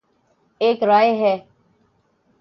[0.61, 1.35] ایک رائے ہے۔